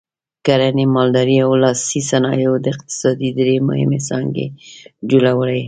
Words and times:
کرنې، 0.45 0.85
مالدارۍ 0.95 1.37
او 1.45 1.51
لاسي 1.61 1.99
صنایعو 2.11 2.61
د 2.63 2.65
اقتصاد 2.73 3.15
درې 3.39 3.55
مهمې 3.69 3.99
څانګې 4.07 4.45
جوړولې. 5.09 5.59